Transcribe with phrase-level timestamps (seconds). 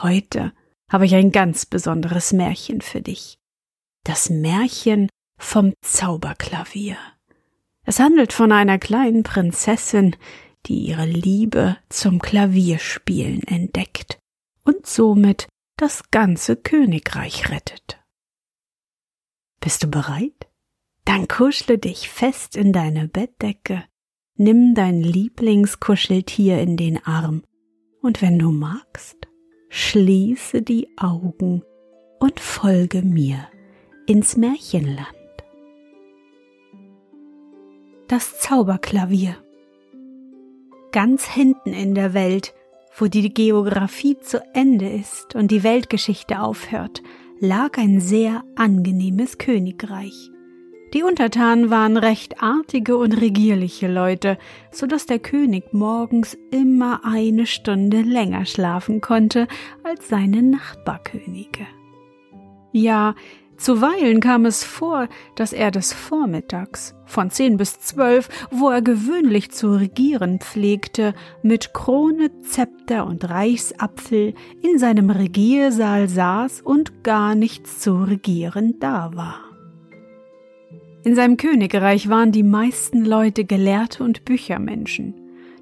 [0.00, 0.52] Heute
[0.88, 3.38] habe ich ein ganz besonderes Märchen für dich.
[4.04, 6.96] Das Märchen vom Zauberklavier.
[7.84, 10.16] Es handelt von einer kleinen Prinzessin,
[10.66, 14.18] die ihre Liebe zum Klavierspielen entdeckt
[14.64, 18.00] und somit das ganze Königreich rettet.
[19.60, 20.48] Bist du bereit?
[21.04, 23.84] Dann kuschle dich fest in deine Bettdecke,
[24.36, 27.42] nimm dein Lieblingskuscheltier in den Arm
[28.00, 29.28] und wenn du magst,
[29.74, 31.62] schließe die Augen
[32.20, 33.48] und folge mir
[34.06, 35.08] ins Märchenland.
[38.06, 39.34] Das Zauberklavier.
[40.92, 42.52] Ganz hinten in der Welt,
[42.98, 47.02] wo die Geographie zu Ende ist und die Weltgeschichte aufhört,
[47.40, 50.31] lag ein sehr angenehmes Königreich.
[50.94, 54.36] Die Untertanen waren recht artige und regierliche Leute,
[54.70, 59.48] so dass der König morgens immer eine Stunde länger schlafen konnte
[59.84, 61.66] als seine Nachbarkönige.
[62.72, 63.14] Ja,
[63.56, 69.50] zuweilen kam es vor, dass er des Vormittags von zehn bis zwölf, wo er gewöhnlich
[69.50, 77.80] zu regieren pflegte, mit Krone, Zepter und Reichsapfel in seinem Regiersaal saß und gar nichts
[77.80, 79.51] zu regieren da war.
[81.04, 85.14] In seinem Königreich waren die meisten Leute Gelehrte und Büchermenschen.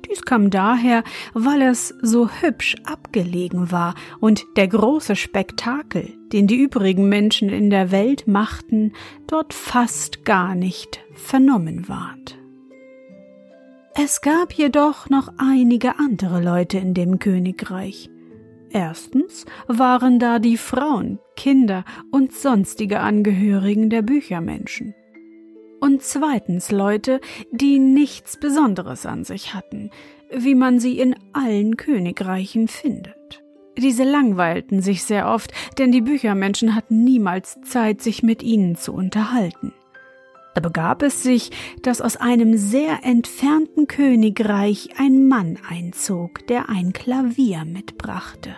[0.07, 1.03] Dies kam daher,
[1.33, 7.71] weil es so hübsch abgelegen war und der große Spektakel, den die übrigen Menschen in
[7.71, 8.93] der Welt machten,
[9.27, 12.37] dort fast gar nicht vernommen ward.
[13.95, 18.11] Es gab jedoch noch einige andere Leute in dem Königreich.
[18.71, 24.95] Erstens waren da die Frauen, Kinder und sonstige Angehörigen der Büchermenschen
[25.81, 27.21] und zweitens Leute,
[27.51, 29.91] die nichts Besonderes an sich hatten,
[30.33, 33.43] wie man sie in allen Königreichen findet.
[33.77, 38.93] Diese langweilten sich sehr oft, denn die Büchermenschen hatten niemals Zeit, sich mit ihnen zu
[38.93, 39.73] unterhalten.
[40.55, 41.51] Da begab es sich,
[41.83, 48.57] dass aus einem sehr entfernten Königreich ein Mann einzog, der ein Klavier mitbrachte.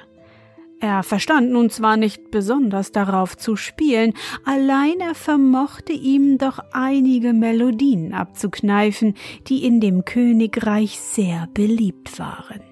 [0.82, 7.32] Er verstand nun zwar nicht besonders darauf zu spielen, allein er vermochte ihm doch einige
[7.32, 9.14] Melodien abzukneifen,
[9.46, 12.62] die in dem Königreich sehr beliebt waren.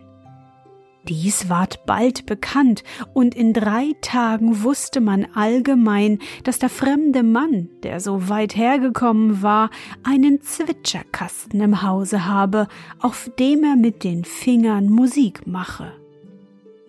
[1.08, 2.82] Dies ward bald bekannt,
[3.14, 9.40] und in drei Tagen wusste man allgemein, dass der fremde Mann, der so weit hergekommen
[9.40, 9.70] war,
[10.02, 12.66] einen Zwitscherkasten im Hause habe,
[12.98, 15.99] auf dem er mit den Fingern Musik mache.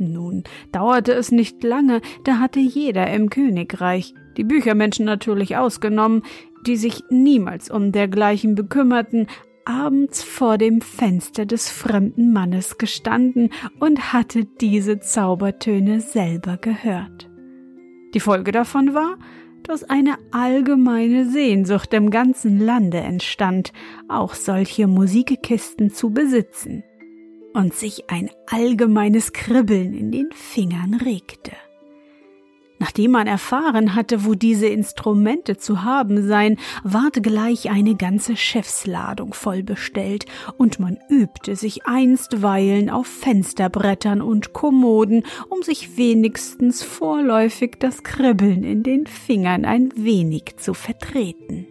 [0.02, 6.24] Nun dauerte es nicht lange, da hatte jeder im Königreich, die Büchermenschen natürlich ausgenommen,
[6.66, 9.28] die sich niemals um dergleichen bekümmerten,
[9.66, 17.30] abends vor dem Fenster des fremden Mannes gestanden und hatte diese Zaubertöne selber gehört.
[18.14, 19.18] Die Folge davon war,
[19.64, 23.72] dass eine allgemeine Sehnsucht im ganzen Lande entstand,
[24.10, 26.84] auch solche Musikkisten zu besitzen
[27.54, 31.52] und sich ein allgemeines Kribbeln in den Fingern regte.
[32.82, 39.36] Nachdem man erfahren hatte, wo diese Instrumente zu haben seien, ward gleich eine ganze Schiffsladung
[39.36, 40.26] voll bestellt,
[40.58, 48.64] und man übte sich einstweilen auf Fensterbrettern und Kommoden, um sich wenigstens vorläufig das Kribbeln
[48.64, 51.68] in den Fingern ein wenig zu vertreten.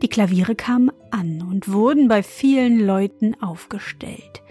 [0.00, 4.42] Die Klaviere kamen an und wurden bei vielen Leuten aufgestellt.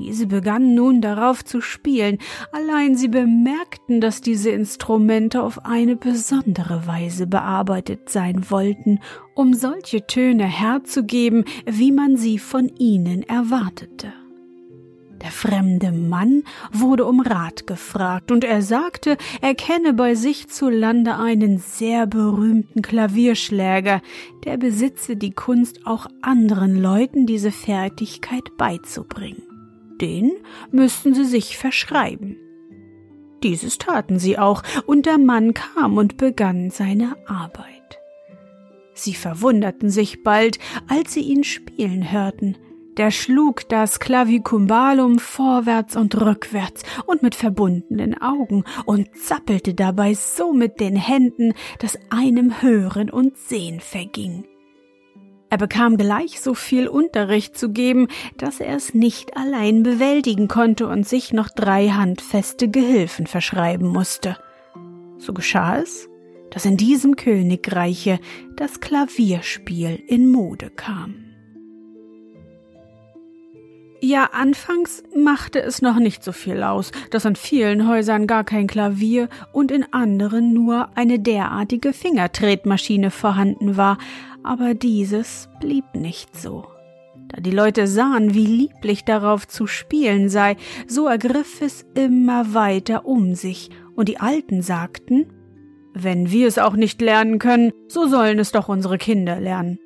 [0.00, 2.16] Diese begannen nun darauf zu spielen,
[2.52, 9.00] allein sie bemerkten, dass diese Instrumente auf eine besondere Weise bearbeitet sein wollten,
[9.34, 14.14] um solche Töne herzugeben, wie man sie von ihnen erwartete.
[15.20, 20.70] Der fremde Mann wurde um Rat gefragt, und er sagte, er kenne bei sich zu
[20.70, 24.00] Lande einen sehr berühmten Klavierschläger,
[24.46, 29.49] der besitze die Kunst, auch anderen Leuten diese Fertigkeit beizubringen
[30.00, 30.32] den
[30.70, 32.36] müssten sie sich verschreiben.
[33.42, 37.98] Dieses taten sie auch, und der Mann kam und begann seine Arbeit.
[38.92, 40.58] Sie verwunderten sich bald,
[40.88, 42.56] als sie ihn spielen hörten,
[42.96, 50.52] Der schlug das Clavicumbalum vorwärts und rückwärts und mit verbundenen Augen und zappelte dabei so
[50.52, 54.44] mit den Händen, dass einem Hören und Sehen verging.
[55.50, 58.06] Er bekam gleich so viel Unterricht zu geben,
[58.36, 64.36] dass er es nicht allein bewältigen konnte und sich noch drei handfeste Gehilfen verschreiben musste.
[65.18, 66.08] So geschah es,
[66.50, 68.20] dass in diesem Königreiche
[68.54, 71.30] das Klavierspiel in Mode kam.
[74.02, 78.66] Ja, anfangs machte es noch nicht so viel aus, dass in vielen Häusern gar kein
[78.66, 83.98] Klavier und in anderen nur eine derartige Fingertretmaschine vorhanden war,
[84.42, 86.66] aber dieses blieb nicht so.
[87.28, 90.56] Da die Leute sahen, wie lieblich darauf zu spielen sei,
[90.88, 95.26] so ergriff es immer weiter um sich, und die Alten sagten,
[95.92, 99.78] wenn wir es auch nicht lernen können, so sollen es doch unsere Kinder lernen.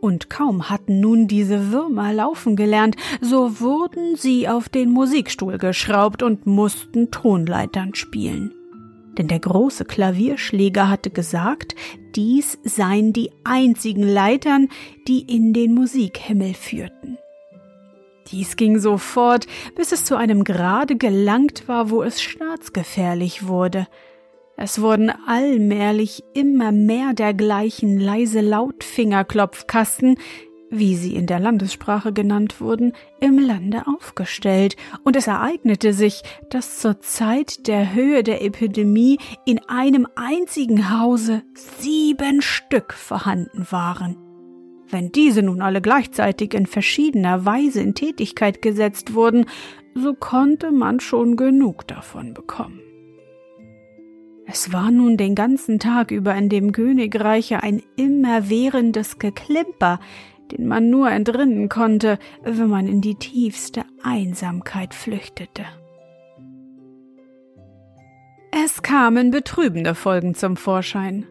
[0.00, 6.22] Und kaum hatten nun diese Würmer laufen gelernt, so wurden sie auf den Musikstuhl geschraubt
[6.22, 8.54] und mussten Tonleitern spielen
[9.18, 11.74] denn der große Klavierschläger hatte gesagt,
[12.14, 14.68] dies seien die einzigen Leitern,
[15.06, 17.18] die in den Musikhimmel führten.
[18.30, 23.88] Dies ging so fort, bis es zu einem Grade gelangt war, wo es staatsgefährlich wurde.
[24.56, 30.18] Es wurden allmählich immer mehr dergleichen leise Lautfingerklopfkasten,
[30.70, 36.78] wie sie in der Landessprache genannt wurden, im Lande aufgestellt, und es ereignete sich, dass
[36.78, 44.16] zur Zeit der Höhe der Epidemie in einem einzigen Hause sieben Stück vorhanden waren.
[44.90, 49.46] Wenn diese nun alle gleichzeitig in verschiedener Weise in Tätigkeit gesetzt wurden,
[49.94, 52.80] so konnte man schon genug davon bekommen.
[54.46, 60.00] Es war nun den ganzen Tag über in dem Königreiche ein immerwährendes Geklimper,
[60.52, 65.64] den man nur entrinnen konnte, wenn man in die tiefste Einsamkeit flüchtete.
[68.50, 71.26] Es kamen betrübende Folgen zum Vorschein.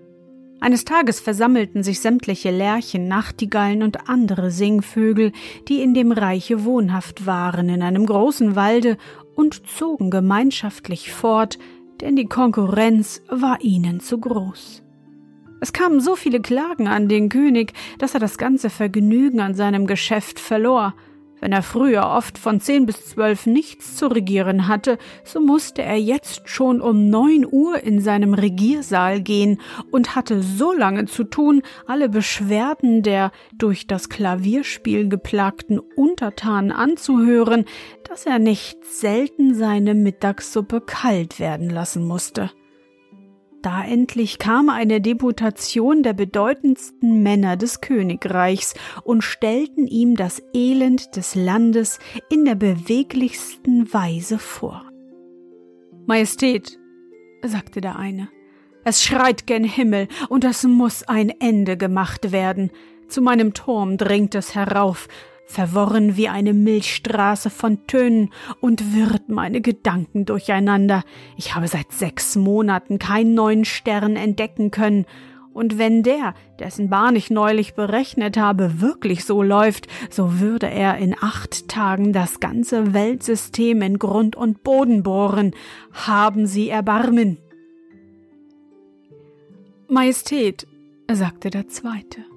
[0.60, 5.32] Eines Tages versammelten sich sämtliche Lerchen, Nachtigallen und andere Singvögel,
[5.68, 8.98] die in dem Reiche wohnhaft waren, in einem großen Walde
[9.36, 11.60] und zogen gemeinschaftlich fort,
[12.02, 14.84] denn die Konkurrenz war ihnen zu groß.
[15.60, 19.88] Es kamen so viele Klagen an den König, dass er das ganze Vergnügen an seinem
[19.88, 20.94] Geschäft verlor.
[21.40, 26.00] Wenn er früher oft von zehn bis zwölf nichts zu regieren hatte, so musste er
[26.00, 29.62] jetzt schon um neun Uhr in seinem Regiersaal gehen
[29.92, 37.66] und hatte so lange zu tun, alle Beschwerden der durch das Klavierspiel geplagten Untertanen anzuhören,
[38.04, 42.50] dass er nicht selten seine Mittagssuppe kalt werden lassen musste.
[43.62, 51.16] Da endlich kam eine Deputation der bedeutendsten Männer des Königreichs und stellten ihm das Elend
[51.16, 52.00] des Landes
[52.30, 54.86] in der beweglichsten Weise vor.
[56.06, 56.80] Majestät,
[57.44, 58.30] sagte der eine,
[58.84, 62.72] es schreit gen Himmel, und es muss ein Ende gemacht werden.
[63.10, 65.10] Zu meinem Turm dringt es herauf,
[65.48, 71.04] verworren wie eine Milchstraße von Tönen und wirrt meine Gedanken durcheinander.
[71.38, 75.06] Ich habe seit sechs Monaten keinen neuen Stern entdecken können,
[75.58, 81.00] und wenn der, dessen Bahn ich neulich berechnet habe, wirklich so läuft, so würde er
[81.00, 85.56] in acht Tagen das ganze Weltsystem in Grund und Boden bohren.
[85.94, 87.40] Haben Sie Erbarmen.
[89.90, 90.68] Majestät,
[91.12, 92.37] sagte der Zweite.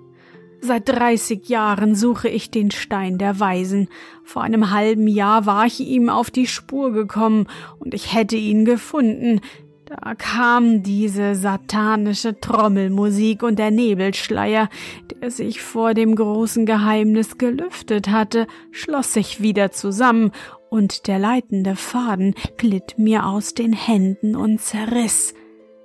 [0.62, 3.88] Seit dreißig Jahren suche ich den Stein der Weisen.
[4.24, 7.46] Vor einem halben Jahr war ich ihm auf die Spur gekommen
[7.78, 9.40] und ich hätte ihn gefunden.
[9.86, 14.68] Da kam diese satanische Trommelmusik und der Nebelschleier,
[15.10, 20.30] der sich vor dem großen Geheimnis gelüftet hatte, schloss sich wieder zusammen,
[20.68, 25.34] und der leitende Faden glitt mir aus den Händen und zerriss.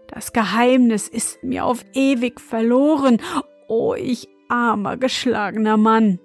[0.07, 3.17] Das Geheimnis ist mir auf ewig verloren.
[3.67, 6.19] Oh, ich armer, geschlagener Mann.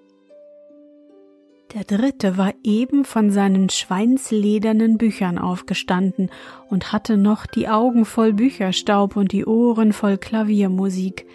[1.75, 6.31] Der dritte war eben von seinen schweinsledernen Büchern aufgestanden
[6.69, 11.27] und hatte noch die Augen voll Bücherstaub und die Ohren voll Klaviermusik.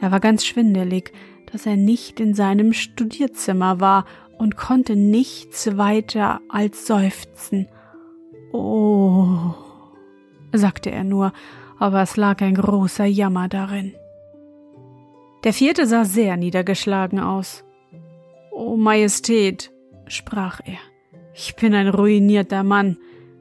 [0.00, 1.12] Er war ganz schwindelig,
[1.50, 4.04] dass er nicht in seinem Studierzimmer war
[4.38, 7.68] und konnte nichts weiter als seufzen.
[8.52, 9.54] Oh,
[10.52, 11.32] sagte er nur,
[11.78, 13.94] aber es lag ein großer Jammer darin.
[15.44, 17.64] Der vierte sah sehr niedergeschlagen aus.
[18.50, 19.70] O Majestät,
[20.06, 20.78] sprach er,
[21.34, 22.96] ich bin ein ruinierter Mann.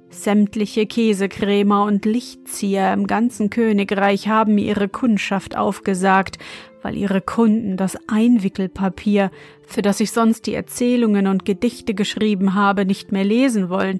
[0.09, 6.37] Sämtliche Käsekrämer und Lichtzieher im ganzen Königreich haben mir ihre Kundschaft aufgesagt,
[6.81, 9.31] weil ihre Kunden das Einwickelpapier,
[9.65, 13.99] für das ich sonst die Erzählungen und Gedichte geschrieben habe, nicht mehr lesen wollen.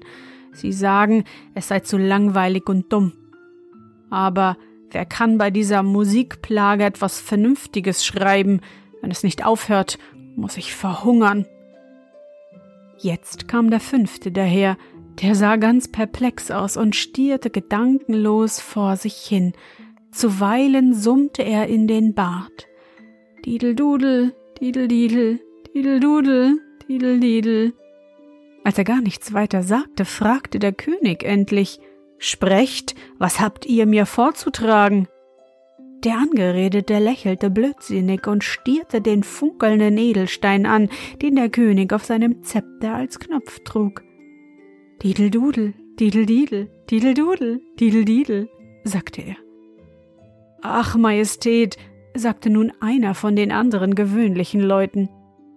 [0.52, 3.12] Sie sagen, es sei zu langweilig und dumm.
[4.10, 4.56] Aber
[4.94, 8.60] wer kann bei dieser Musikplage etwas Vernünftiges schreiben?
[9.02, 9.98] Wenn es nicht aufhört,
[10.36, 11.46] muss ich verhungern.
[12.98, 14.78] Jetzt kam der fünfte daher,
[15.22, 19.52] der sah ganz perplex aus und stierte gedankenlos vor sich hin.
[20.10, 22.66] Zuweilen summte er in den Bart.
[23.44, 25.40] Dideldudel, dideldidel,
[25.74, 26.58] dideldudel,
[26.88, 27.74] dideldidel.
[28.64, 31.80] Als er gar nichts weiter sagte, fragte der König endlich
[32.18, 35.08] Sprecht, was habt ihr mir vorzutragen?
[36.04, 40.90] Der Angeredete lächelte blödsinnig und stierte den funkelnden Edelstein an,
[41.22, 44.02] den der König auf seinem Zepter als Knopf trug.
[45.02, 48.48] Dideldudel, dideldidel, dideldudel, dideldidel,
[48.84, 49.36] sagte er.
[50.60, 51.78] Ach, Majestät,
[52.14, 55.08] sagte nun einer von den anderen gewöhnlichen Leuten.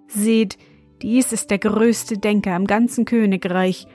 [0.08, 0.58] Seht,
[1.02, 3.86] dies ist der größte Denker im ganzen Königreich.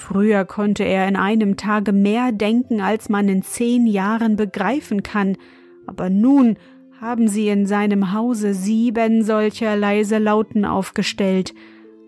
[0.00, 5.36] Früher konnte er in einem Tage mehr denken, als man in zehn Jahren begreifen kann,
[5.86, 6.56] aber nun
[7.02, 11.54] haben sie in seinem Hause sieben solcher leise Lauten aufgestellt,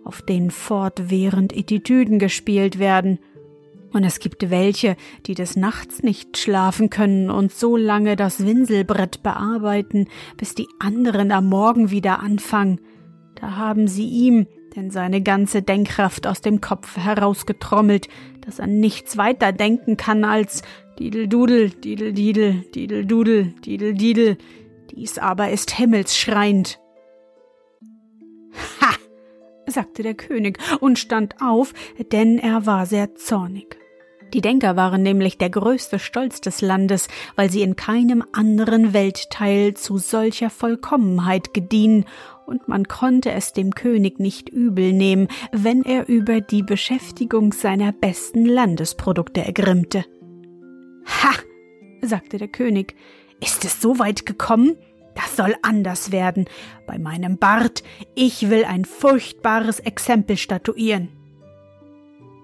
[0.05, 3.19] auf denen fortwährend Etitüden gespielt werden,
[3.93, 4.97] und es gibt welche,
[5.27, 10.09] die des Nachts nicht schlafen können und so lange das Winselbrett bearbeiten,
[10.39, 12.81] bis die anderen am Morgen wieder anfangen.
[13.35, 18.09] Da haben sie ihm denn seine ganze Denkkraft aus dem Kopf herausgetrommelt,
[18.41, 20.63] dass er nichts weiter denken kann als
[20.99, 24.39] Dideldudel, Dideldidel, Dideldudel, Dideldidel.
[24.91, 26.79] Dies aber ist himmelsschreiend.
[28.81, 28.95] Ha!
[29.67, 31.73] sagte der König und stand auf,
[32.13, 33.79] denn er war sehr zornig.
[34.35, 39.75] Die Denker waren nämlich der größte Stolz des Landes, weil sie in keinem anderen Weltteil
[39.75, 42.07] zu solcher Vollkommenheit gediehen,
[42.47, 47.93] und man konnte es dem König nicht übel nehmen, wenn er über die Beschäftigung seiner
[47.93, 50.05] besten Landesprodukte ergrimmte.
[51.07, 51.33] Ha,
[52.03, 52.95] sagte der König,
[53.41, 54.77] ist es so weit gekommen?
[55.15, 56.47] Das soll anders werden.
[56.87, 57.83] Bei meinem Bart,
[58.15, 61.09] ich will ein furchtbares Exempel statuieren.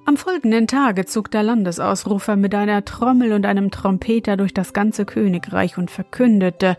[0.08, 5.04] Am folgenden Tage zog der Landesausrufer mit einer Trommel und einem Trompeter durch das ganze
[5.04, 6.78] Königreich und verkündete,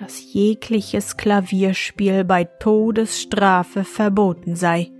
[0.00, 4.90] dass jegliches Klavierspiel bei Todesstrafe verboten sei.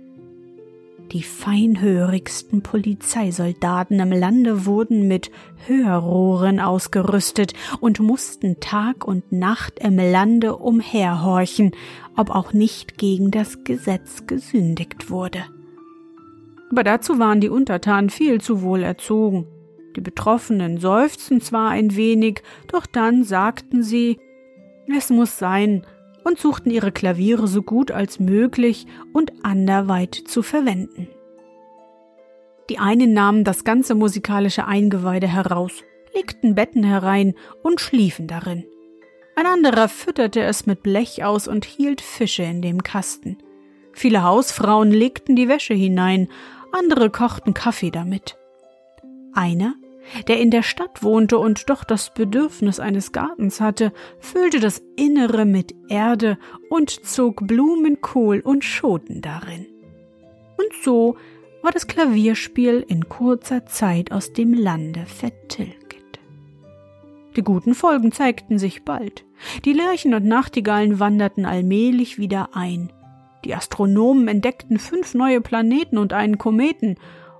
[1.11, 5.31] Die feinhörigsten Polizeisoldaten im Lande wurden mit
[5.65, 11.71] Hörrohren ausgerüstet und mussten Tag und Nacht im Lande umherhorchen,
[12.15, 15.43] ob auch nicht gegen das Gesetz gesündigt wurde
[16.69, 19.45] aber dazu waren die Untertanen viel zu wohl erzogen.
[19.95, 24.19] Die Betroffenen seufzten zwar ein wenig, doch dann sagten sie,
[24.95, 25.85] es muss sein,
[26.23, 31.07] und suchten ihre Klaviere so gut als möglich und anderweit zu verwenden.
[32.69, 35.71] Die einen nahmen das ganze musikalische Eingeweide heraus,
[36.13, 38.65] legten Betten herein und schliefen darin.
[39.35, 43.37] Ein anderer fütterte es mit Blech aus und hielt Fische in dem Kasten.
[43.93, 46.27] Viele Hausfrauen legten die Wäsche hinein
[46.71, 48.37] andere kochten Kaffee damit.
[49.33, 49.73] Einer,
[50.27, 55.45] der in der Stadt wohnte und doch das Bedürfnis eines Gartens hatte, füllte das Innere
[55.45, 56.37] mit Erde
[56.69, 59.67] und zog Blumenkohl und Schoten darin.
[60.57, 61.17] Und so
[61.61, 65.79] war das Klavierspiel in kurzer Zeit aus dem Lande vertilgt.
[67.35, 69.23] Die guten Folgen zeigten sich bald.
[69.63, 72.91] Die Lerchen und Nachtigallen wanderten allmählich wieder ein.
[73.45, 76.97] Die Astronomen entdeckten fünf neue Planeten und einen Kometen,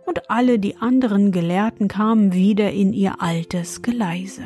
[0.09, 4.41] und alle die anderen Gelehrten kamen wieder in ihr altes Geleise.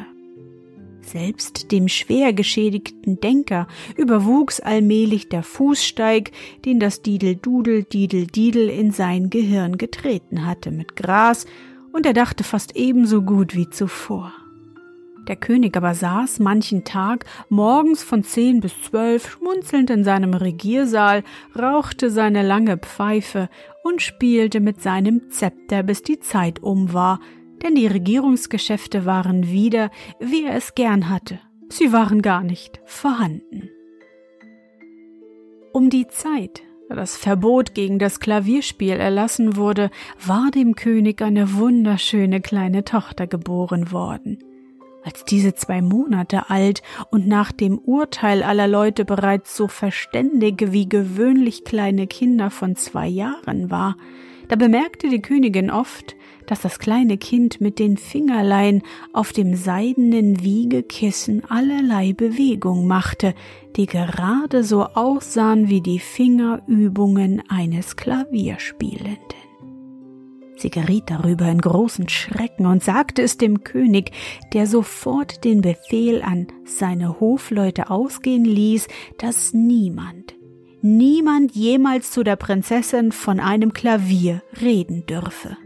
[0.99, 6.31] Selbst dem schwer geschädigten Denker überwuchs allmählich der Fußsteig,
[6.65, 11.45] den das Didel-Dudel, Didel-Didel in sein Gehirn getreten hatte mit Gras,
[11.93, 14.33] und er dachte fast ebenso gut wie zuvor.
[15.27, 21.23] Der König aber saß manchen Tag morgens von zehn bis zwölf schmunzelnd in seinem Regiersaal,
[21.57, 23.49] rauchte seine lange Pfeife
[23.83, 27.21] und spielte mit seinem Zepter, bis die Zeit um war,
[27.63, 31.39] denn die Regierungsgeschäfte waren wieder, wie er es gern hatte.
[31.69, 33.69] Sie waren gar nicht vorhanden.
[35.71, 39.89] Um die Zeit, da das Verbot gegen das Klavierspiel erlassen wurde,
[40.23, 44.37] war dem König eine wunderschöne kleine Tochter geboren worden
[45.03, 46.81] als diese zwei Monate alt
[47.11, 53.07] und nach dem Urteil aller Leute bereits so verständig wie gewöhnlich kleine Kinder von zwei
[53.07, 53.95] Jahren war,
[54.47, 58.83] da bemerkte die Königin oft, dass das kleine Kind mit den Fingerlein
[59.13, 63.33] auf dem seidenen Wiegekissen allerlei Bewegung machte,
[63.75, 69.42] die gerade so aussahen wie die Fingerübungen eines Klavierspielenden.
[70.63, 74.11] Sie geriet darüber in großen Schrecken und sagte es dem König,
[74.53, 80.35] der sofort den Befehl an seine Hofleute ausgehen ließ, dass niemand,
[80.81, 85.57] niemand jemals zu der Prinzessin von einem Klavier reden dürfe.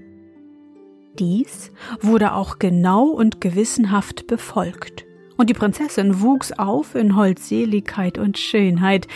[1.20, 5.07] Dies wurde auch genau und gewissenhaft befolgt.
[5.38, 9.08] Und die Prinzessin wuchs auf in Holdseligkeit und Schönheit,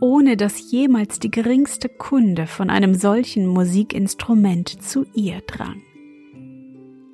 [0.00, 5.82] ohne dass jemals die geringste Kunde von einem solchen Musikinstrument zu ihr drang.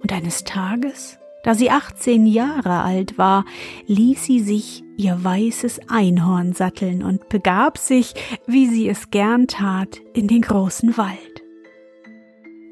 [0.00, 3.45] Und eines Tages, da sie 18 Jahre alt war,
[3.87, 8.14] ließ sie sich ihr weißes Einhorn satteln und begab sich,
[8.47, 11.42] wie sie es gern tat, in den großen Wald.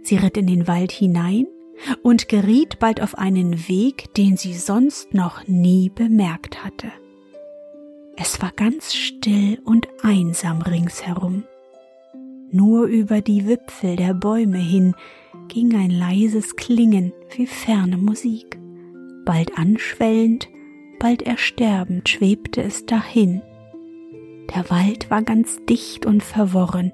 [0.03, 1.47] Sie ritt in den Wald hinein
[2.03, 6.93] und geriet bald auf einen Weg, den sie sonst noch nie bemerkt hatte.
[8.17, 11.45] Es war ganz still und einsam ringsherum.
[12.51, 14.95] Nur über die Wipfel der Bäume hin
[15.49, 18.59] ging ein leises Klingen wie ferne Musik.
[19.25, 20.49] Bald anschwellend,
[20.99, 23.43] bald ersterbend schwebte es dahin.
[24.55, 26.93] Der Wald war ganz dicht und verworren,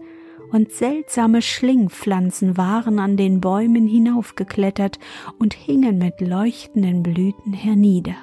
[0.56, 4.98] und seltsame Schlingpflanzen waren an den Bäumen hinaufgeklettert
[5.38, 8.16] und hingen mit leuchtenden Blüten hernieder.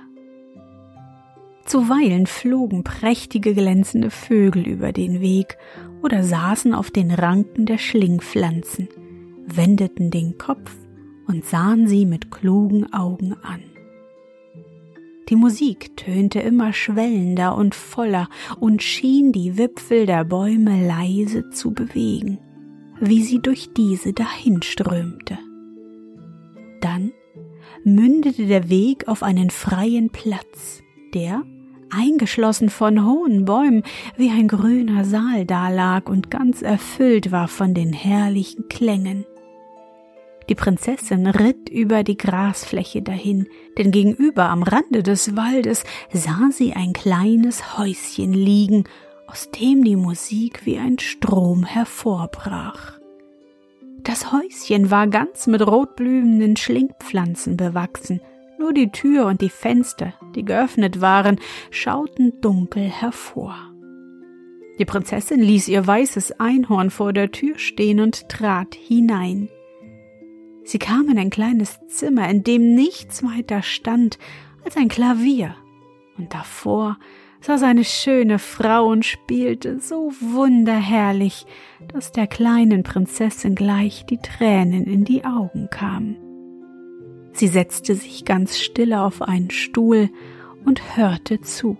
[1.65, 5.57] Zuweilen flogen prächtige glänzende Vögel über den Weg
[6.01, 8.89] oder saßen auf den Ranken der Schlingpflanzen,
[9.45, 10.75] wendeten den Kopf
[11.27, 13.61] und sahen sie mit klugen Augen an.
[15.29, 21.71] Die Musik tönte immer schwellender und voller und schien die Wipfel der Bäume leise zu
[21.71, 22.39] bewegen,
[22.99, 25.37] wie sie durch diese dahinströmte.
[26.81, 27.11] Dann
[27.83, 30.81] mündete der Weg auf einen freien Platz,
[31.13, 31.43] der,
[31.89, 33.83] eingeschlossen von hohen Bäumen,
[34.17, 39.25] wie ein grüner Saal dalag und ganz erfüllt war von den herrlichen Klängen.
[40.49, 46.73] Die Prinzessin ritt über die Grasfläche dahin, denn gegenüber am Rande des Waldes sah sie
[46.73, 48.83] ein kleines Häuschen liegen,
[49.27, 52.99] aus dem die Musik wie ein Strom hervorbrach.
[54.03, 58.21] Das Häuschen war ganz mit rotblühenden Schlingpflanzen bewachsen,
[58.59, 61.39] nur die Tür und die Fenster, die geöffnet waren,
[61.71, 63.55] schauten dunkel hervor.
[64.79, 69.49] Die Prinzessin ließ ihr weißes Einhorn vor der Tür stehen und trat hinein.
[70.63, 74.17] Sie kam in ein kleines Zimmer, in dem nichts weiter stand
[74.63, 75.55] als ein Klavier,
[76.17, 76.97] und davor
[77.41, 81.45] saß eine schöne Frau und spielte so wunderherrlich,
[81.91, 86.15] dass der kleinen Prinzessin gleich die Tränen in die Augen kamen.
[87.33, 90.09] Sie setzte sich ganz stille auf einen Stuhl
[90.63, 91.77] und hörte zu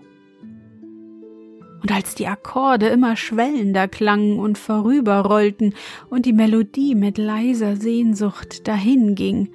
[1.84, 5.74] und als die Akkorde immer schwellender klangen und vorüberrollten
[6.08, 9.50] und die Melodie mit leiser Sehnsucht dahinging,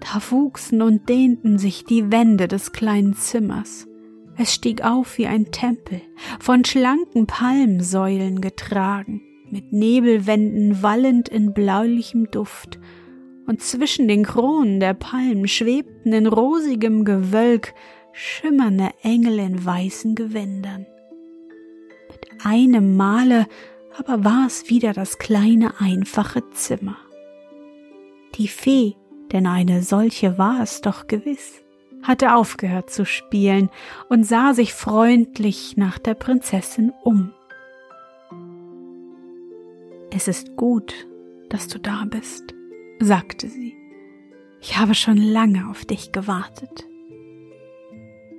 [0.00, 3.86] da wuchsen und dehnten sich die Wände des kleinen Zimmers.
[4.38, 6.00] Es stieg auf wie ein Tempel,
[6.40, 12.78] von schlanken Palmsäulen getragen, mit Nebelwänden wallend in bläulichem Duft,
[13.46, 17.74] und zwischen den Kronen der Palmen schwebten in rosigem Gewölk
[18.12, 20.86] schimmernde Engel in weißen Gewändern
[22.44, 23.46] einem Male
[23.98, 26.96] aber war es wieder das kleine einfache Zimmer.
[28.36, 28.94] Die Fee,
[29.32, 31.62] denn eine solche war es doch gewiss,
[32.02, 33.70] hatte aufgehört zu spielen
[34.08, 37.32] und sah sich freundlich nach der Prinzessin um.
[40.10, 40.94] Es ist gut,
[41.48, 42.54] dass du da bist,
[43.00, 43.74] sagte sie.
[44.60, 46.86] Ich habe schon lange auf dich gewartet.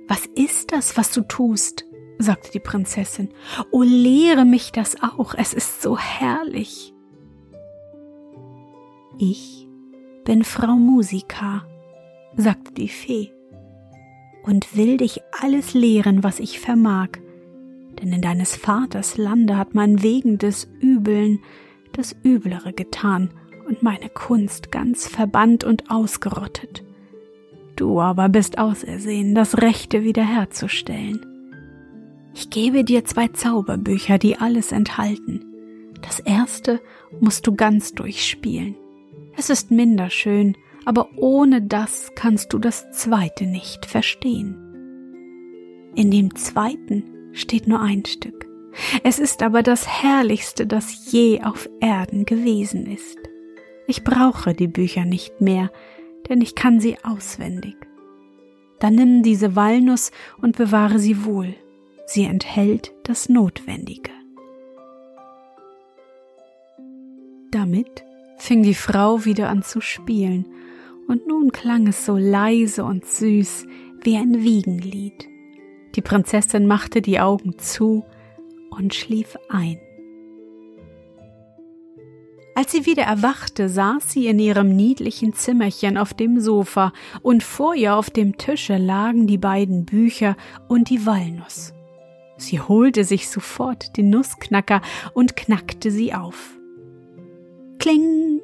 [0.08, 1.84] Was ist das, was du tust?
[2.20, 3.30] Sagte die Prinzessin.
[3.70, 6.94] O lehre mich das auch, es ist so herrlich.
[9.18, 9.68] Ich
[10.24, 11.66] bin Frau Musika,
[12.36, 13.32] sagte die Fee,
[14.44, 17.08] und will dich alles lehren, was ich vermag,
[18.00, 21.40] denn in deines Vaters Lande hat man wegen des Übeln
[21.92, 23.30] das Üblere getan
[23.68, 26.84] und meine Kunst ganz verbannt und ausgerottet.
[27.76, 31.29] Du aber bist ausersehen, das Rechte wiederherzustellen.
[32.34, 35.44] Ich gebe dir zwei Zauberbücher, die alles enthalten.
[36.02, 36.80] Das erste
[37.20, 38.76] musst du ganz durchspielen.
[39.36, 44.56] Es ist minder schön, aber ohne das kannst du das zweite nicht verstehen.
[45.94, 48.46] In dem zweiten steht nur ein Stück.
[49.02, 53.18] Es ist aber das herrlichste, das je auf Erden gewesen ist.
[53.86, 55.70] Ich brauche die Bücher nicht mehr,
[56.28, 57.76] denn ich kann sie auswendig.
[58.78, 61.54] Dann nimm diese Walnuss und bewahre sie wohl.
[62.12, 64.10] Sie enthält das Notwendige.
[67.52, 68.04] Damit
[68.36, 70.44] fing die Frau wieder an zu spielen,
[71.06, 73.64] und nun klang es so leise und süß
[74.02, 75.28] wie ein Wiegenlied.
[75.94, 78.04] Die Prinzessin machte die Augen zu
[78.70, 79.78] und schlief ein.
[82.56, 86.92] Als sie wieder erwachte, saß sie in ihrem niedlichen Zimmerchen auf dem Sofa,
[87.22, 91.72] und vor ihr auf dem Tische lagen die beiden Bücher und die Walnuss.
[92.40, 94.80] Sie holte sich sofort den Nussknacker
[95.12, 96.56] und knackte sie auf.
[97.78, 98.40] Kling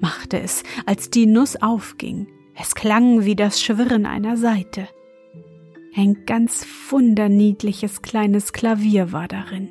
[0.00, 2.26] machte es, als die Nuss aufging.
[2.60, 4.88] Es klang wie das Schwirren einer Saite.
[5.96, 9.70] Ein ganz wunderniedliches kleines Klavier war darin.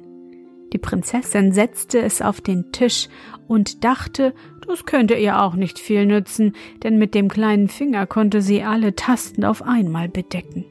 [0.74, 3.08] Die Prinzessin setzte es auf den Tisch
[3.48, 4.34] und dachte,
[4.68, 6.54] das könnte ihr auch nicht viel nützen,
[6.84, 10.66] denn mit dem kleinen Finger konnte sie alle Tasten auf einmal bedecken.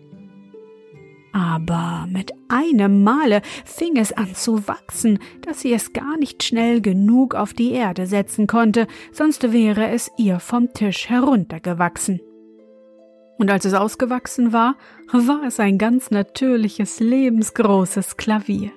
[1.36, 6.80] Aber mit einem Male fing es an zu wachsen, dass sie es gar nicht schnell
[6.80, 12.22] genug auf die Erde setzen konnte, sonst wäre es ihr vom Tisch heruntergewachsen.
[13.36, 14.76] Und als es ausgewachsen war,
[15.12, 18.70] war es ein ganz natürliches, lebensgroßes Klavier.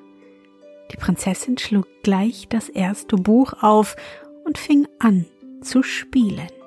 [0.91, 3.95] Die Prinzessin schlug gleich das erste Buch auf
[4.43, 5.25] und fing an
[5.61, 6.58] zu spielen.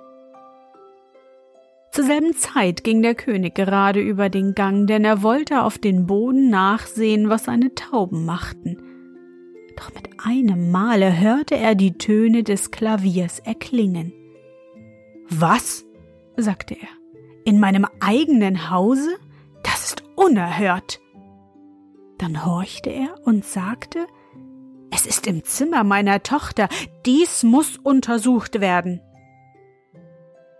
[1.93, 6.07] Zur selben Zeit ging der König gerade über den Gang, denn er wollte auf den
[6.07, 8.79] Boden nachsehen, was seine Tauben machten.
[9.77, 14.15] Doch mit einem Male hörte er die Töne des Klaviers erklingen.
[15.29, 15.85] Was?
[16.35, 16.89] sagte er.
[17.45, 19.11] In meinem eigenen Hause?
[19.63, 20.99] Das ist unerhört.
[22.17, 24.07] Dann horchte er und sagte,
[24.91, 26.71] es ist im Zimmer meiner Tochter,
[27.05, 29.03] dies muss untersucht werden.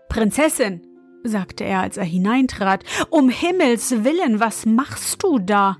[0.09, 0.81] Prinzessin,
[1.23, 5.77] sagte er, als er hineintrat, um Himmels willen, was machst du da?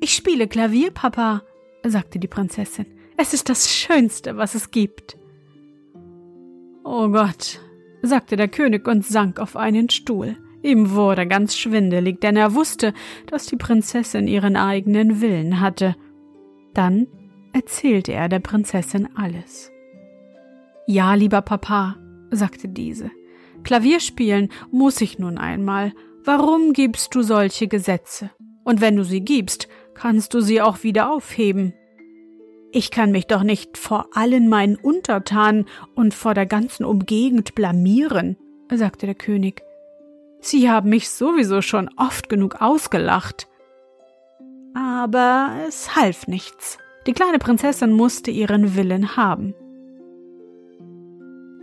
[0.00, 1.42] Ich spiele Klavier, Papa,
[1.84, 2.86] sagte die Prinzessin.
[3.16, 5.16] Es ist das Schönste, was es gibt.
[6.84, 7.60] Oh Gott,
[8.02, 10.36] sagte der König und sank auf einen Stuhl.
[10.62, 12.94] Ihm wurde ganz schwindelig, denn er wusste,
[13.26, 15.96] dass die Prinzessin ihren eigenen Willen hatte.
[16.74, 17.08] Dann
[17.52, 19.70] erzählte er der Prinzessin alles.
[20.86, 21.96] Ja, lieber Papa,
[22.30, 23.10] sagte diese,
[23.64, 25.92] Klavierspielen muss ich nun einmal.
[26.24, 28.30] Warum gibst du solche Gesetze?
[28.64, 31.74] Und wenn du sie gibst, kannst du sie auch wieder aufheben.
[32.70, 38.36] Ich kann mich doch nicht vor allen meinen Untertanen und vor der ganzen Umgegend blamieren,
[38.72, 39.62] sagte der König.
[40.40, 43.46] Sie haben mich sowieso schon oft genug ausgelacht.
[44.74, 46.78] Aber es half nichts.
[47.06, 49.54] Die kleine Prinzessin musste ihren Willen haben.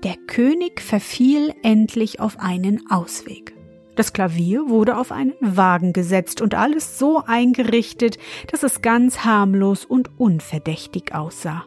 [0.04, 3.54] Der König verfiel endlich auf einen Ausweg.
[3.98, 8.18] Das Klavier wurde auf einen Wagen gesetzt und alles so eingerichtet,
[8.50, 11.66] dass es ganz harmlos und unverdächtig aussah.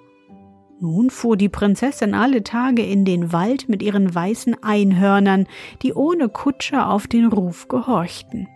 [0.80, 5.46] Nun fuhr die Prinzessin alle Tage in den Wald mit ihren weißen Einhörnern,
[5.82, 8.48] die ohne Kutscher auf den Ruf gehorchten.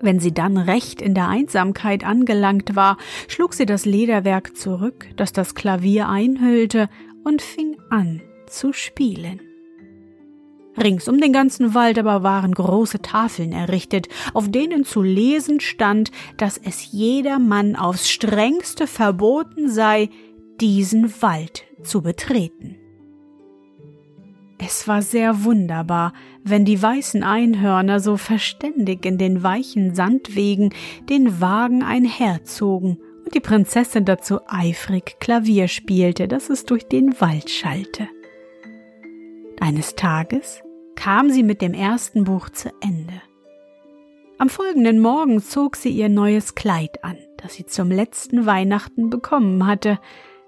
[0.00, 2.96] Wenn sie dann recht in der Einsamkeit angelangt war,
[3.26, 6.88] schlug sie das Lederwerk zurück, das das Klavier einhüllte,
[7.24, 8.22] und fing an
[8.52, 9.40] zu spielen.
[10.76, 16.10] Rings um den ganzen Wald aber waren große Tafeln errichtet, auf denen zu lesen stand,
[16.38, 20.08] dass es jedermann aufs strengste verboten sei,
[20.60, 22.76] diesen Wald zu betreten.
[24.64, 26.12] Es war sehr wunderbar,
[26.44, 30.72] wenn die weißen Einhörner so verständig in den weichen Sandwegen
[31.08, 37.50] den Wagen einherzogen und die Prinzessin dazu eifrig Klavier spielte, dass es durch den Wald
[37.50, 38.08] schallte.
[39.62, 40.60] Eines Tages
[40.96, 43.22] kam sie mit dem ersten Buch zu Ende.
[44.36, 49.64] Am folgenden Morgen zog sie ihr neues Kleid an, das sie zum letzten Weihnachten bekommen
[49.64, 50.00] hatte,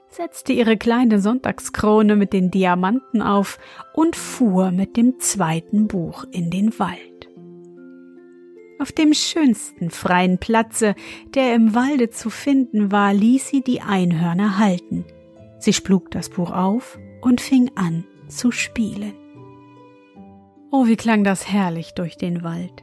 [0.09, 3.61] setzte ihre kleine Sonntagskrone mit den Diamanten auf
[3.95, 7.29] und fuhr mit dem zweiten Buch in den Wald.
[8.81, 10.97] Auf dem schönsten freien Platze,
[11.37, 15.05] der im Walde zu finden war, ließ sie die Einhörner halten.
[15.61, 19.15] Sie schlug das Buch auf und fing an zu spielen.
[20.71, 22.83] Oh, wie klang das herrlich durch den Wald.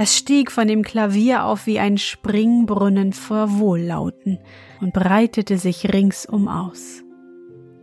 [0.00, 4.38] Es stieg von dem Klavier auf wie ein Springbrunnen vor Wohllauten
[4.80, 7.02] und breitete sich ringsum aus.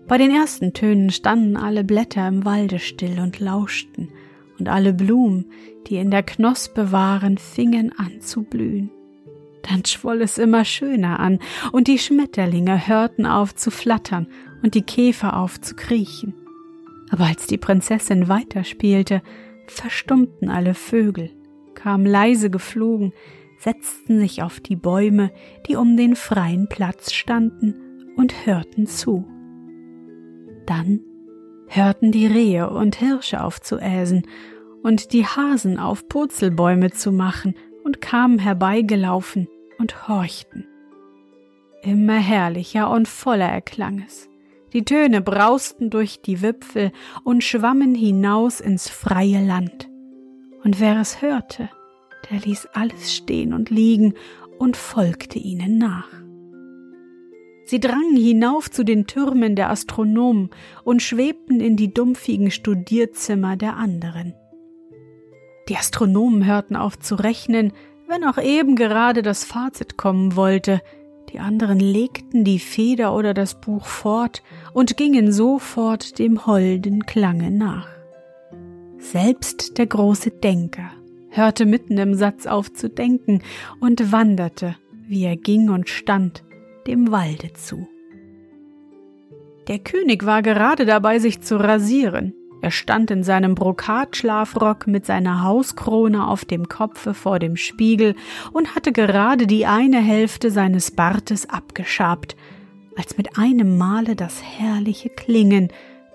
[0.07, 4.09] Bei den ersten Tönen standen alle Blätter im Walde still und lauschten,
[4.57, 5.51] und alle Blumen,
[5.87, 8.91] die in der Knospe waren, fingen an zu blühen.
[9.63, 11.39] Dann schwoll es immer schöner an,
[11.73, 14.27] und die Schmetterlinge hörten auf zu flattern
[14.63, 16.33] und die Käfer auf zu kriechen.
[17.09, 19.21] Aber als die Prinzessin weiterspielte,
[19.67, 21.31] verstummten alle Vögel,
[21.73, 23.13] kamen leise geflogen,
[23.59, 25.31] setzten sich auf die Bäume,
[25.67, 27.81] die um den freien Platz standen,
[28.15, 29.27] und hörten zu.
[30.65, 31.01] Dann
[31.67, 34.23] hörten die Rehe und Hirsche auf zu äsen
[34.83, 39.47] und die Hasen auf Purzelbäume zu machen und kamen herbeigelaufen
[39.79, 40.65] und horchten.
[41.81, 44.29] Immer herrlicher und voller erklang es.
[44.73, 46.91] Die Töne brausten durch die Wipfel
[47.23, 49.89] und schwammen hinaus ins freie Land.
[50.63, 51.69] Und wer es hörte,
[52.29, 54.15] der ließ alles stehen und liegen
[54.57, 56.09] und folgte ihnen nach.
[57.65, 60.51] Sie drangen hinauf zu den Türmen der Astronomen
[60.83, 64.35] und schwebten in die dumpfigen Studierzimmer der anderen.
[65.67, 67.73] Die Astronomen hörten auf zu rechnen,
[68.07, 70.79] wenn auch eben gerade das Fazit kommen wollte,
[71.31, 77.51] die anderen legten die Feder oder das Buch fort und gingen sofort dem holden Klange
[77.51, 77.87] nach.
[78.97, 80.91] Selbst der große Denker
[81.29, 83.41] hörte mitten im Satz auf zu denken
[83.79, 84.75] und wanderte,
[85.07, 86.43] wie er ging und stand,
[86.87, 87.87] dem Walde zu.
[89.67, 92.33] Der König war gerade dabei, sich zu rasieren.
[92.65, 98.15] Er stand in seinem Brokatschlafrock mit seiner Hauskrone auf dem Kopfe vor dem Spiegel
[98.53, 102.35] und hatte gerade die eine Hälfte seines Bartes abgeschabt,
[102.97, 105.67] als mit einem Male das herrliche Klingen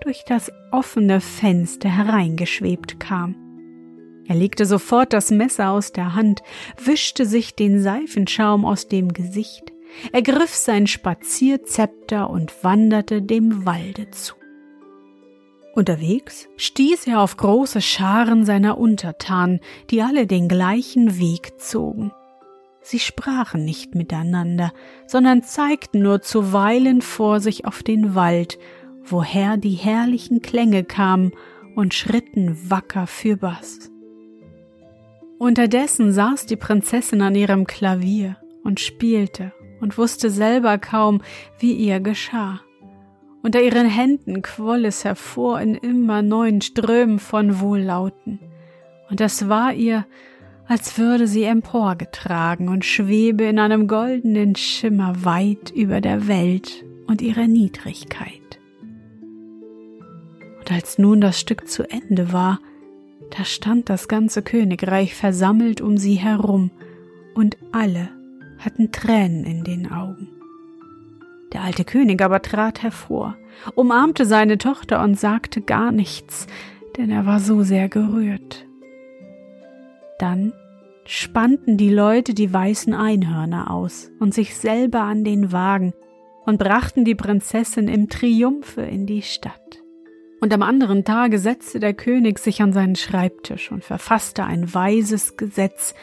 [0.03, 3.37] durch das offene Fenster hereingeschwebt kam.
[4.27, 6.43] Er legte sofort das Messer aus der Hand,
[6.85, 9.73] wischte sich den Seifenschaum aus dem Gesicht,
[10.11, 14.40] ergriff sein Spazierzepter und wanderte dem Walde zu.
[15.75, 22.13] Unterwegs stieß er auf große Scharen seiner Untertanen, die alle den gleichen Weg zogen.
[22.83, 24.73] Sie sprachen nicht miteinander,
[25.07, 28.59] sondern zeigten nur zuweilen vor sich auf den Wald,
[29.05, 31.33] woher die herrlichen Klänge kamen
[31.77, 33.91] und schritten wacker fürbass.
[35.39, 41.23] Unterdessen saß die Prinzessin an ihrem Klavier und spielte und wusste selber kaum,
[41.59, 42.61] wie ihr geschah.
[43.43, 48.39] Unter ihren Händen quoll es hervor in immer neuen Strömen von Wohllauten,
[49.09, 50.07] und es war ihr,
[50.67, 57.23] als würde sie emporgetragen und schwebe in einem goldenen Schimmer weit über der Welt und
[57.23, 58.61] ihrer Niedrigkeit.
[60.61, 62.61] Und als nun das Stück zu Ende war,
[63.37, 66.71] da stand das ganze Königreich versammelt um sie herum,
[67.35, 68.11] und alle
[68.59, 70.40] hatten Tränen in den Augen.
[71.53, 73.37] Der alte König aber trat hervor,
[73.75, 76.47] umarmte seine Tochter und sagte gar nichts,
[76.97, 78.67] denn er war so sehr gerührt.
[80.19, 80.53] Dann
[81.07, 85.93] spannten die Leute die weißen Einhörner aus und sich selber an den Wagen
[86.47, 89.83] und brachten die Prinzessin im Triumphe in die Stadt.
[90.41, 95.37] Und am anderen Tage setzte der König sich an seinen Schreibtisch und verfasste ein weises
[95.37, 95.95] Gesetz,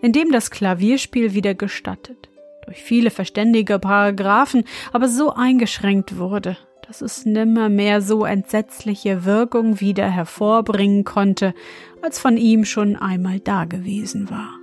[0.00, 2.29] in dem das Klavierspiel wieder gestattet,
[2.70, 6.56] durch viele verständige Paragraphen, aber so eingeschränkt wurde,
[6.86, 11.52] dass es nimmer mehr so entsetzliche Wirkung wieder hervorbringen konnte,
[12.00, 14.56] als von ihm schon einmal dagewesen war.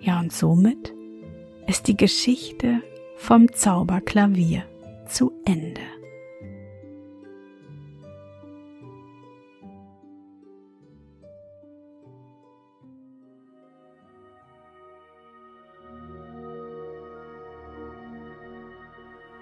[0.00, 0.92] Ja, und somit
[1.66, 2.82] ist die Geschichte
[3.16, 4.64] vom Zauberklavier
[5.08, 5.80] zu Ende.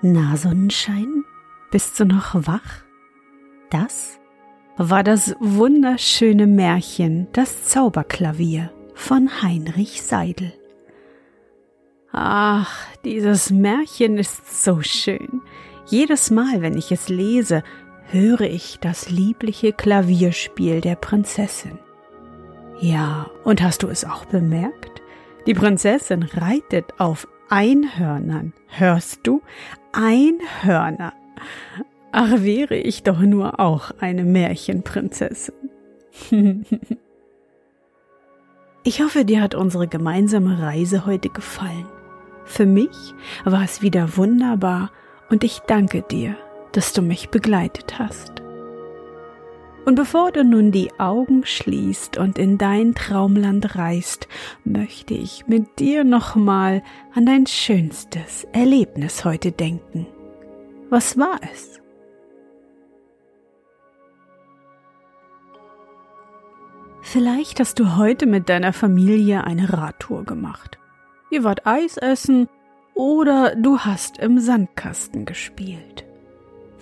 [0.06, 1.24] Na Sonnenschein,
[1.70, 2.84] bist du noch wach?
[3.70, 4.20] Das
[4.76, 10.52] war das wunderschöne Märchen Das Zauberklavier von Heinrich Seidel.
[12.12, 15.40] Ach, dieses Märchen ist so schön.
[15.86, 17.64] Jedes Mal, wenn ich es lese,
[18.10, 21.78] höre ich das liebliche Klavierspiel der Prinzessin.
[22.78, 25.00] Ja, und hast du es auch bemerkt?
[25.46, 28.52] Die Prinzessin reitet auf Einhörnern.
[28.66, 29.40] Hörst du?
[29.92, 31.12] Einhörner.
[32.10, 35.54] Ach, wäre ich doch nur auch eine Märchenprinzessin.
[38.82, 41.86] ich hoffe, dir hat unsere gemeinsame Reise heute gefallen.
[42.44, 43.14] Für mich
[43.44, 44.90] war es wieder wunderbar
[45.30, 46.36] und ich danke dir,
[46.72, 48.43] dass du mich begleitet hast.
[49.84, 54.28] Und bevor du nun die Augen schließt und in dein Traumland reist,
[54.64, 56.82] möchte ich mit dir nochmal
[57.14, 60.06] an dein schönstes Erlebnis heute denken.
[60.88, 61.80] Was war es?
[67.02, 70.78] Vielleicht hast du heute mit deiner Familie eine Radtour gemacht.
[71.30, 72.48] Ihr wart Eis essen
[72.94, 76.06] oder du hast im Sandkasten gespielt.